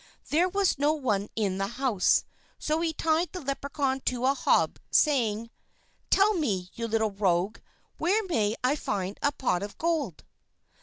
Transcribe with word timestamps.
There 0.31 0.49
was 0.49 0.79
no 0.79 0.93
one 0.93 1.29
in 1.35 1.59
the 1.59 1.67
house, 1.77 2.23
so 2.57 2.81
he 2.81 2.91
tied 2.91 3.31
the 3.33 3.39
Leprechaun 3.39 3.99
to 4.05 4.21
the 4.21 4.33
hob, 4.33 4.79
saying: 4.89 5.51
"Tell 6.09 6.33
me, 6.33 6.71
you 6.73 6.87
little 6.87 7.11
rogue, 7.11 7.59
where 7.99 8.23
I 8.23 8.27
may 8.65 8.75
find 8.75 9.19
a 9.21 9.31
pot 9.31 9.61
of 9.61 9.77
gold." 9.77 10.23